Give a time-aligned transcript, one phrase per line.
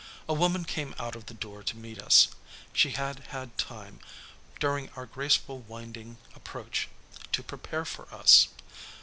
[0.27, 2.29] A woman came out of the door to meet us.
[2.73, 3.99] She had had time
[4.59, 6.89] during our graceful winding approach
[7.31, 8.47] to prepare for us.